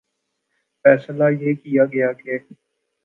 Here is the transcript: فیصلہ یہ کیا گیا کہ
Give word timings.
فیصلہ 0.85 1.29
یہ 1.33 1.53
کیا 1.55 1.85
گیا 1.85 2.11
کہ 2.13 2.37